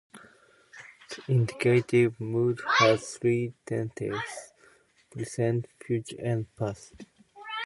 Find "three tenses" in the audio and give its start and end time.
3.19-4.17